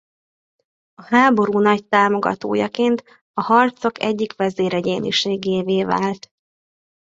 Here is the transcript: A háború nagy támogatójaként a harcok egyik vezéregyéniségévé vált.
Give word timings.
A 0.95 1.01
háború 1.03 1.59
nagy 1.59 1.87
támogatójaként 1.87 3.03
a 3.33 3.41
harcok 3.41 3.99
egyik 4.01 4.35
vezéregyéniségévé 4.35 5.83
vált. 5.83 6.31